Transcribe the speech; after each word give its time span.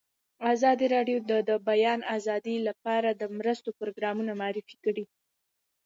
ازادي 0.53 0.87
راډیو 0.95 1.17
د 1.29 1.31
د 1.49 1.51
بیان 1.69 1.99
آزادي 2.17 2.55
لپاره 2.67 3.09
د 3.21 3.23
مرستو 3.37 3.69
پروګرامونه 3.79 4.31
معرفي 4.41 4.75
کړي. 4.85 5.05